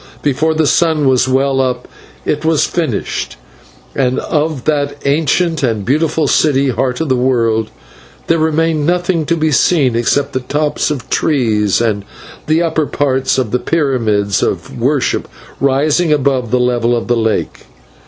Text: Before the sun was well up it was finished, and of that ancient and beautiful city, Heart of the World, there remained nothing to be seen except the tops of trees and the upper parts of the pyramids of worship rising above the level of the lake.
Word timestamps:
Before 0.23 0.55
the 0.55 0.65
sun 0.65 1.07
was 1.07 1.27
well 1.27 1.61
up 1.61 1.87
it 2.25 2.43
was 2.43 2.65
finished, 2.65 3.37
and 3.95 4.17
of 4.17 4.65
that 4.65 4.97
ancient 5.05 5.61
and 5.61 5.85
beautiful 5.85 6.27
city, 6.27 6.69
Heart 6.69 7.01
of 7.01 7.09
the 7.09 7.15
World, 7.15 7.69
there 8.25 8.39
remained 8.39 8.87
nothing 8.87 9.27
to 9.27 9.37
be 9.37 9.51
seen 9.51 9.95
except 9.95 10.33
the 10.33 10.39
tops 10.39 10.89
of 10.89 11.07
trees 11.11 11.79
and 11.81 12.03
the 12.47 12.63
upper 12.63 12.87
parts 12.87 13.37
of 13.37 13.51
the 13.51 13.59
pyramids 13.59 14.41
of 14.41 14.75
worship 14.79 15.27
rising 15.59 16.11
above 16.11 16.49
the 16.49 16.59
level 16.59 16.97
of 16.97 17.07
the 17.07 17.15
lake. 17.15 17.65